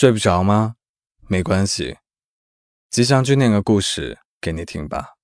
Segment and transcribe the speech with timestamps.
[0.00, 0.76] 睡不着吗？
[1.26, 1.98] 没关系，
[2.88, 5.16] 吉祥君念个故事给你听吧。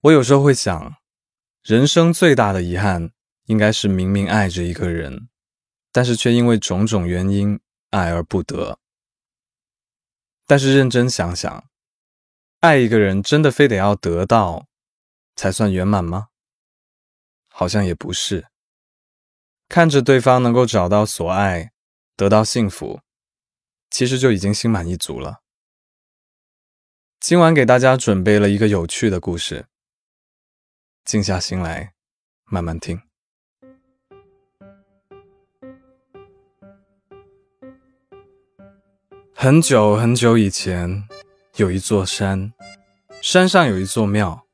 [0.00, 0.94] 我有时候会想，
[1.62, 3.10] 人生最大的遗憾，
[3.44, 5.28] 应该是明明爱着一个人，
[5.92, 8.78] 但是却因为种种原因爱而不得。
[10.46, 11.68] 但是认真想想，
[12.60, 14.66] 爱一个人真的非得要得到
[15.36, 16.28] 才算圆满吗？
[17.48, 18.48] 好像也不是。
[19.68, 21.72] 看着对方能够找到所爱，
[22.18, 23.00] 得到幸福，
[23.90, 25.38] 其实就已经心满意足了。
[27.20, 29.66] 今晚给大家准备了一个有趣的故事，
[31.04, 31.94] 静下心来，
[32.46, 33.00] 慢慢听。
[39.32, 41.08] 很久很久以前，
[41.54, 42.52] 有一座山，
[43.22, 44.44] 山上有一座庙，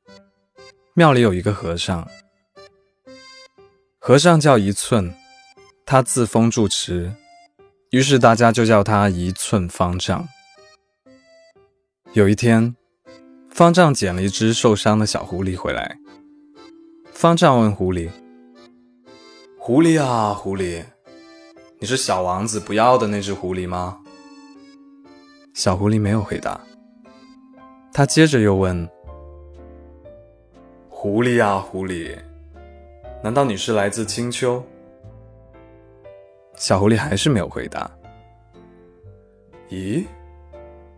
[0.93, 2.07] 庙里有一个和尚。
[3.99, 5.17] 和尚叫一寸，
[5.87, 7.11] 他自封住持，
[7.95, 10.27] 于是大家就叫他一寸方丈。
[12.13, 12.75] 有一天，
[13.51, 15.97] 方丈捡了一只受伤的小狐狸回来。
[17.13, 18.11] 方丈问狐狸
[19.57, 20.83] ：“狐狸啊，狐狸，
[21.79, 24.01] 你是小王子不要的那只狐狸吗？”
[25.55, 26.61] 小狐狸没有回答。
[27.93, 28.91] 他接着又问
[30.91, 32.19] ：“狐狸啊，狐狸。”
[33.23, 34.67] 难道你是来自青丘？
[36.57, 37.91] 小狐狸还是没有回答。
[39.71, 40.07] 咦？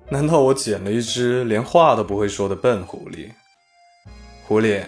[0.08, 3.30] 难道我捡了一只连话都不会说的笨狐狸？
[4.46, 4.84] 狐狸，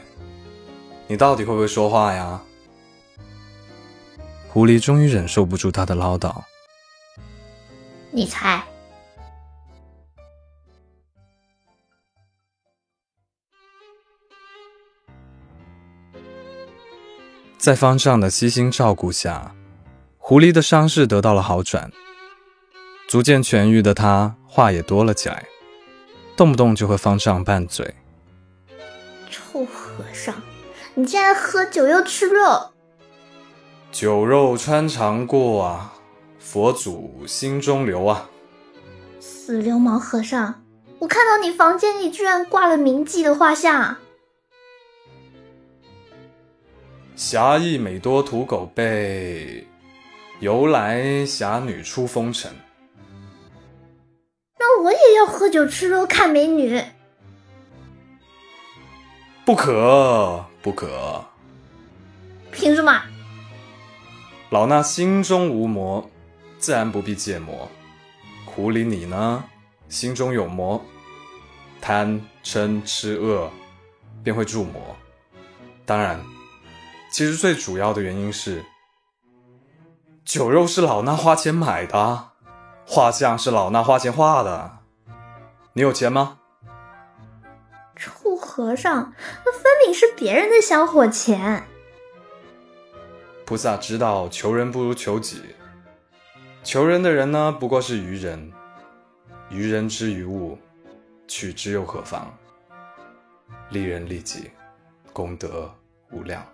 [1.09, 2.41] 你到底会不会说话呀？
[4.49, 6.33] 狐狸终于忍受不住他的唠叨。
[8.13, 8.63] 你猜。
[17.59, 19.53] 在方丈的悉心照顾下，
[20.29, 21.91] 狐狸的伤势得到了好转。
[23.09, 25.47] 逐渐痊愈的他，话也多了起来，
[26.37, 27.95] 动不动就和方丈拌嘴。
[29.31, 30.34] 臭和尚，
[30.93, 32.72] 你竟然喝酒又吃肉！
[33.91, 35.94] 酒肉穿肠过啊，
[36.39, 38.28] 佛祖心中留啊！
[39.21, 40.62] 死流氓和尚，
[40.99, 43.97] 我看到你房间里居然挂了铭记的画像。
[47.16, 49.66] 侠义美多屠狗辈，
[50.41, 52.53] 由来侠女出风尘。
[54.59, 56.81] 那我也要喝酒吃肉看美女。
[59.44, 61.25] 不可不可！
[62.53, 63.03] 凭什么？
[64.50, 66.09] 老衲心中无魔，
[66.59, 67.69] 自然不必戒魔。
[68.44, 69.44] 狐狸你呢？
[69.88, 70.84] 心中有魔，
[71.81, 73.50] 贪嗔痴恶
[74.22, 74.97] 便会铸魔。
[75.84, 76.21] 当然。
[77.10, 78.62] 其实最主要的原因是，
[80.28, 82.33] 酒肉是老衲花钱买的，
[82.87, 84.81] 画像是老衲花钱画的。
[85.72, 86.41] 你有钱吗？
[87.97, 89.15] 臭和尚，
[89.47, 91.66] 那分明是别人的香火钱。
[93.47, 95.41] 菩萨知道求人不如求己，
[96.62, 98.53] 求人的人呢，不过是愚人。
[99.49, 100.59] 愚人之于物，
[101.27, 102.31] 取之又何妨？
[103.71, 104.50] 利人利己，
[105.15, 105.75] 功德
[106.10, 106.47] 无量。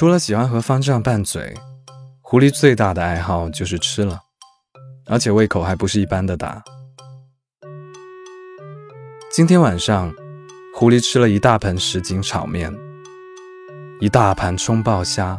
[0.00, 1.54] 除了喜欢和方丈拌嘴，
[2.22, 4.18] 狐狸最大的爱好就是吃了，
[5.04, 6.64] 而且胃口还不是一般的大。
[9.30, 10.10] 今天晚上，
[10.74, 12.74] 狐狸吃了一大盆什锦炒面，
[14.00, 15.38] 一大盘葱爆虾，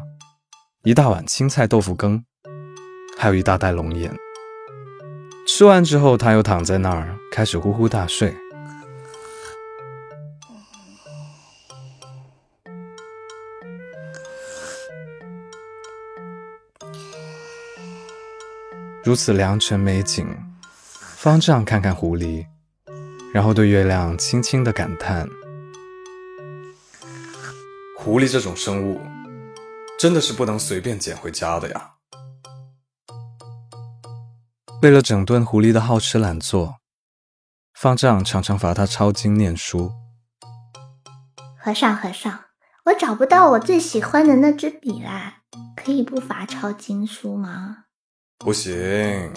[0.84, 2.24] 一大碗青菜豆腐羹，
[3.18, 4.16] 还有一大袋龙眼。
[5.48, 8.32] 吃完之后，他又躺在那儿开始呼呼大睡。
[19.04, 20.28] 如此良辰美景，
[21.00, 22.46] 方丈看看狐狸，
[23.34, 25.28] 然后对月亮轻轻的感叹
[27.98, 29.02] ：“狐狸这种生物，
[29.98, 31.94] 真的是不能随便捡回家的呀。”
[34.84, 36.76] 为了整顿狐狸的好吃懒做，
[37.74, 39.92] 方丈常常罚他抄经念书。
[41.58, 42.40] 和尚，和尚，
[42.86, 45.40] 我找不到我最喜欢的那支笔啦，
[45.76, 47.86] 可以不罚抄经书吗？
[48.43, 49.32] 不行，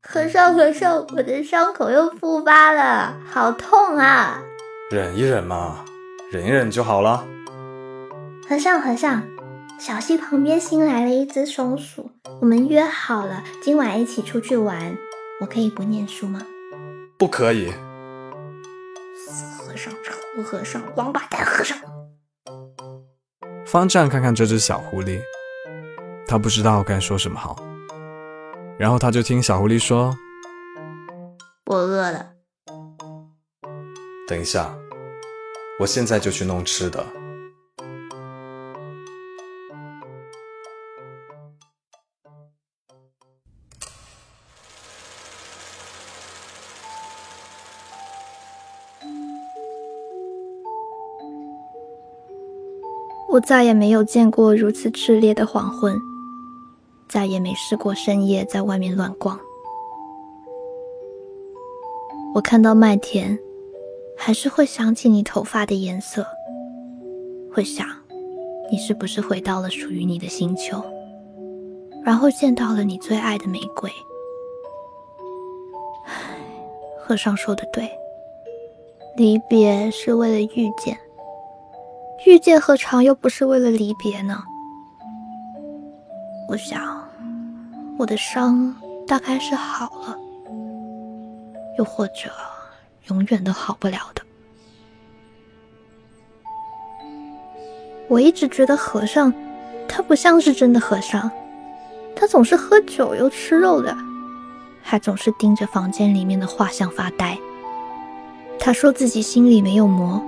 [0.00, 4.40] 和尚，和尚，我的伤口又复发了，好痛啊！
[4.92, 5.84] 忍一忍嘛，
[6.30, 7.26] 忍一忍就好了。
[8.48, 9.24] 和尚，和尚，
[9.80, 14.96] 小溪旁边新来了一只松鼠，我们约好了今晚一起出去玩，
[15.40, 16.40] 我可以不念书吗？
[17.18, 17.72] 不可以。
[19.26, 21.76] 死和尚，臭和尚，王八蛋和尚！
[23.66, 25.20] 方丈看看这只小狐狸，
[26.28, 27.56] 他不知道该说什么好。
[28.80, 30.16] 然后他就听小狐狸说
[31.68, 32.30] ：“我饿了。”
[34.26, 34.74] 等一下，
[35.78, 37.04] 我现在就去弄吃的。
[53.28, 55.94] 我再也没有见过如此炽烈的黄昏，
[57.10, 59.38] 再也没试过深夜在外面乱逛。
[62.34, 63.38] 我看到麦田。
[64.22, 66.26] 还是会想起你头发的颜色，
[67.50, 67.86] 会想
[68.70, 70.84] 你是不是回到了属于你的星球，
[72.04, 73.90] 然后见到了你最爱的玫瑰。
[76.98, 77.90] 和尚说的对，
[79.16, 80.98] 离别是为了遇见，
[82.26, 84.42] 遇见何尝又不是为了离别呢？
[86.50, 86.99] 我想，
[88.00, 88.74] 我的伤
[89.06, 90.16] 大概是好了，
[91.76, 92.32] 又或者。
[93.08, 94.22] 永远都好不了的。
[98.08, 99.32] 我一直觉得和尚，
[99.88, 101.30] 他不像是真的和尚，
[102.14, 103.94] 他总是喝酒又吃肉的，
[104.80, 107.36] 还总是盯着房间里面的画像发呆。
[108.60, 110.22] 他说自己心里没有魔，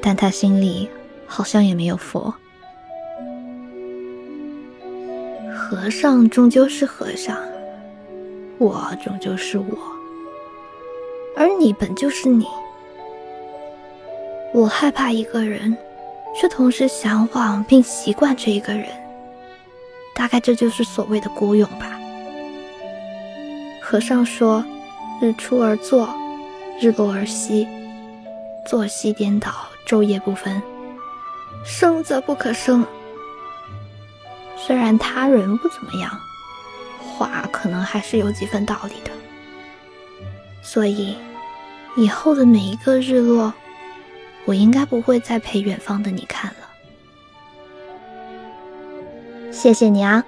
[0.00, 0.88] 但他心里
[1.26, 2.32] 好像也没有佛。
[5.74, 7.34] 和尚终究是和尚，
[8.58, 9.66] 我终究是我。
[11.34, 12.46] 而你本就是你，
[14.52, 15.74] 我害怕一个人，
[16.38, 18.84] 却同时向往并习惯这一个人。
[20.14, 21.98] 大概这就是所谓的孤勇吧。
[23.80, 24.62] 和尚说
[25.22, 26.06] ：“日出而作，
[26.82, 27.66] 日落而息，
[28.66, 29.50] 作息颠倒，
[29.88, 30.62] 昼夜不分，
[31.64, 32.84] 生则不可生。”
[34.56, 36.10] 虽然他人不怎么样，
[36.98, 39.10] 话可能还是有几分道理的。
[40.62, 41.16] 所以，
[41.96, 43.52] 以后的每一个日落，
[44.44, 46.68] 我应该不会再陪远方的你看了。
[49.52, 50.24] 谢谢你啊，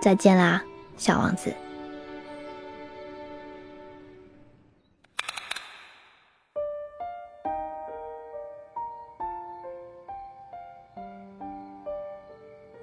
[0.00, 0.62] 再见啦，
[0.96, 1.52] 小王子。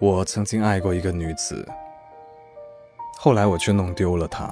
[0.09, 1.63] 我曾经爱过一个女子，
[3.15, 4.49] 后来我却弄丢了她。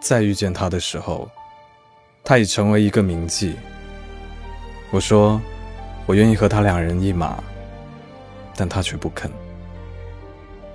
[0.00, 1.30] 再遇见她的时候，
[2.24, 3.54] 她已成为一个铭记。
[4.90, 5.40] 我说，
[6.04, 7.40] 我愿意和她两人一马，
[8.56, 9.30] 但她却不肯。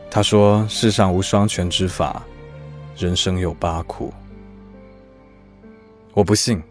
[0.09, 2.23] 她说：“世上无双全之法，
[2.95, 4.13] 人生有八苦。”
[6.15, 6.63] 我不信，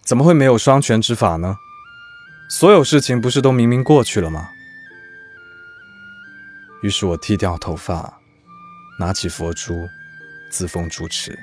[0.00, 1.54] 怎么会没有双全之法呢？
[2.48, 4.48] 所有事情不是都明明过去了吗？
[6.82, 8.20] 于是我剃掉头发，
[8.98, 9.88] 拿起佛珠。
[10.52, 11.38] 自封主持，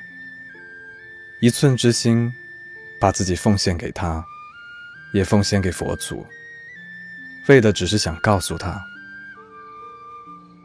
[1.40, 2.30] 一寸之心，
[3.00, 4.22] 把自己奉献给他，
[5.14, 6.26] 也奉献给佛祖，
[7.48, 8.78] 为的只是想告诉他：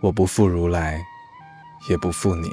[0.01, 1.01] 我不负如来，
[1.89, 2.49] 也不负你。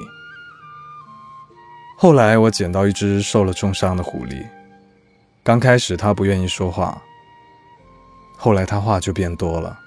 [1.97, 4.47] 后来我捡到一只受了重伤的狐狸，
[5.43, 7.01] 刚开始它不愿意说话，
[8.37, 9.77] 后来它话就变多了。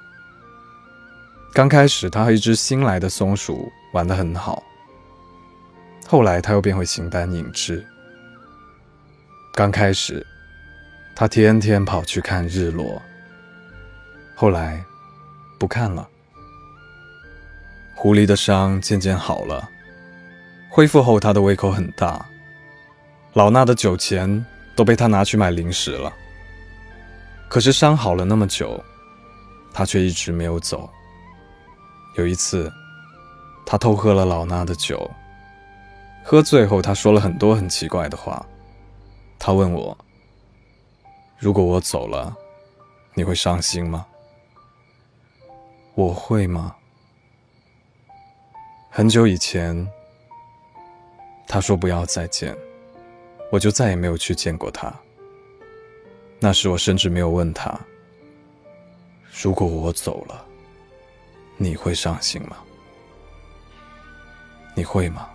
[1.55, 4.61] 刚开始它和一只新来的松鼠玩得很好。
[6.05, 7.87] 后来他又变回形单影只。
[9.55, 10.27] 刚开始，
[11.15, 13.01] 他天天跑去看日落。
[14.35, 14.85] 后来，
[15.57, 16.09] 不看了。
[17.95, 19.69] 狐狸的伤渐渐好了，
[20.69, 22.27] 恢复后他的胃口很大，
[23.33, 24.45] 老衲的酒钱
[24.75, 26.13] 都被他拿去买零食了。
[27.49, 28.83] 可是伤好了那么久，
[29.73, 30.91] 他却一直没有走。
[32.15, 32.73] 有一次，
[33.67, 35.11] 他偷喝了老衲的酒。
[36.23, 38.45] 喝醉后，他说了很多很奇怪的话。
[39.39, 39.97] 他问我
[41.39, 42.35] ：“如果我走了，
[43.15, 44.07] 你会伤心吗？”
[45.95, 46.75] 我会吗？
[48.91, 49.87] 很久以前，
[51.47, 52.57] 他说不要再见，
[53.51, 54.93] 我就再也没有去见过他。
[56.41, 57.79] 那时我甚至没有问他
[59.43, 60.45] ：“如果我走了，
[61.57, 62.57] 你会伤心吗？
[64.75, 65.29] 你会吗？”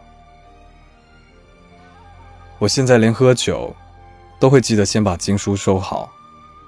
[2.59, 3.73] 我现在连喝酒，
[4.37, 6.11] 都会记得先把经书收好，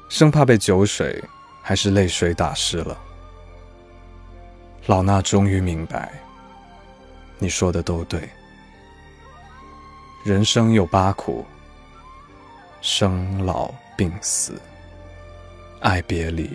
[0.08, 1.22] 生怕被酒水
[1.62, 2.98] 还是泪水打湿了。
[4.86, 6.13] 老衲终于明白，
[7.39, 8.29] 你说的都对。
[10.24, 11.46] 人生有八苦：
[12.81, 14.60] 生老病死、
[15.81, 16.50] 爱别离、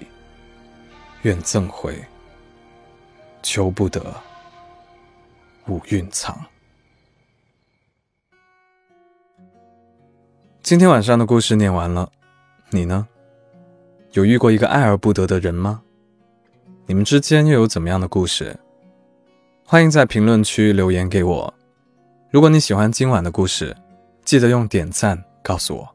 [1.22, 2.02] 怨憎会。
[3.42, 4.02] 求不得，
[5.68, 6.38] 勿蕴藏。
[10.62, 12.10] 今天晚上的故事念完了，
[12.70, 13.06] 你呢？
[14.12, 15.82] 有遇过一个爱而不得的人吗？
[16.86, 18.58] 你们之间又有怎么样的故事？
[19.64, 21.54] 欢迎在评论区留言给我。
[22.30, 23.76] 如果你喜欢今晚的故事，
[24.24, 25.88] 记得用点赞告诉我。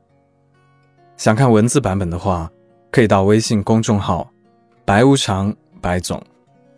[1.18, 2.50] 想看文字版本的话，
[2.90, 4.32] 可以到微信公众号
[4.86, 6.24] “白无常白总”。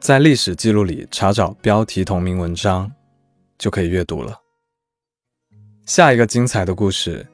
[0.03, 2.91] 在历史记录里查找标题同名文章，
[3.57, 4.37] 就可以阅读了。
[5.85, 7.25] 下一个精彩的故事，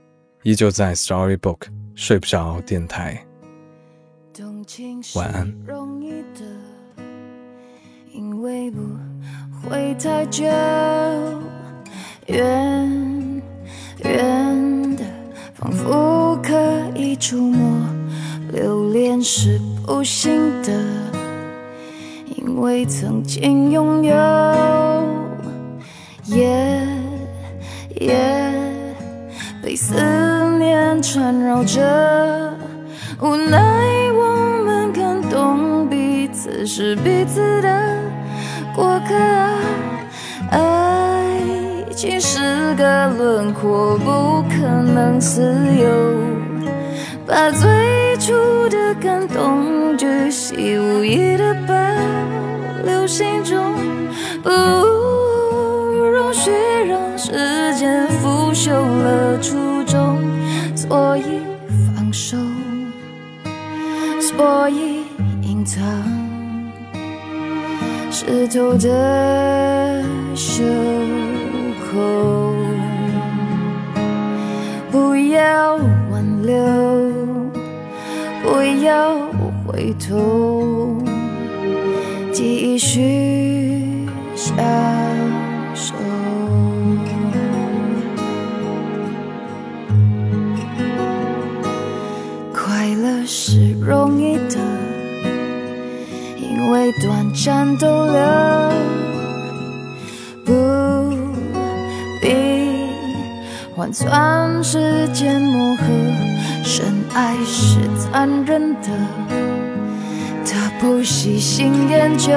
[0.43, 1.61] 依旧在 Storybook
[1.95, 3.25] 睡不着电台。
[5.15, 5.51] 晚安。
[8.13, 8.71] 因为
[22.57, 24.15] 为曾经拥有，
[26.25, 26.47] 也
[27.99, 28.51] 也
[29.63, 29.93] 被思
[30.57, 31.79] 念缠绕着，
[33.21, 33.57] 无奈
[34.13, 37.97] 我们感动彼此是彼此的
[38.75, 39.13] 过客。
[40.51, 41.39] 爱
[41.95, 45.41] 情是个轮廓，不可能自
[45.77, 45.87] 由，
[47.27, 48.33] 把最初
[48.69, 51.75] 的感动巨细无遗的把。
[52.89, 53.73] 留心中，
[54.41, 56.49] 不容许
[56.87, 57.31] 让时
[57.75, 60.19] 间腐朽了初衷，
[60.75, 61.23] 所以
[61.95, 62.35] 放手，
[64.19, 65.03] 所以
[65.43, 65.83] 隐藏，
[68.09, 70.03] 湿透的
[70.35, 70.63] 袖
[71.91, 72.53] 口，
[74.91, 75.75] 不要
[76.11, 76.55] 挽留，
[78.43, 79.15] 不要
[79.67, 81.08] 回头。
[82.41, 84.55] 继续享
[85.75, 85.93] 受，
[92.53, 94.55] 快乐是容易的，
[96.37, 98.17] 因为短暂逗留，
[100.45, 100.53] 不
[102.21, 102.29] 必
[103.75, 105.83] 换算时间磨合，
[106.63, 109.28] 深爱是残忍的。
[110.51, 112.33] 他不细心研究，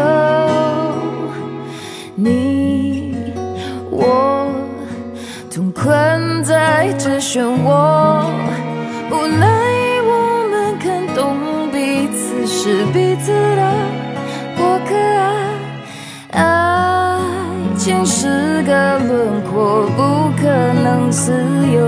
[2.14, 3.16] 你
[3.90, 4.52] 我
[5.50, 8.24] 同困在这漩涡，
[9.10, 9.46] 无奈
[10.04, 11.36] 我们看懂
[11.72, 13.72] 彼此是彼此的
[14.58, 15.32] 过客啊。
[16.32, 17.18] 爱
[17.78, 20.48] 情是个轮廓，不可
[20.84, 21.32] 能自
[21.74, 21.80] 由，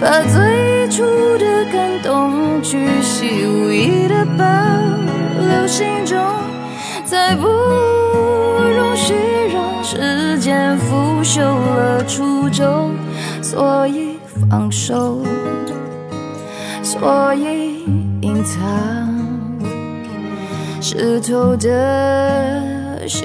[0.00, 1.02] 把最初
[1.38, 4.83] 的感动巨细无意的保。
[7.24, 9.14] 留心中，再不容许
[9.52, 12.94] 让时间腐朽了初衷，
[13.42, 14.18] 所以
[14.50, 15.22] 放手，
[16.82, 17.84] 所以
[18.20, 18.60] 隐藏
[20.80, 23.24] 湿透的袖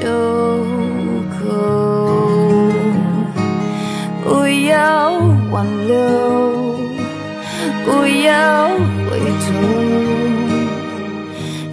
[1.40, 1.48] 口，
[4.24, 5.12] 不要
[5.52, 5.98] 挽留，
[7.86, 8.70] 不要
[9.10, 9.48] 回头。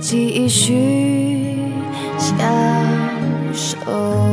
[0.00, 1.35] 继续
[2.26, 4.25] 相守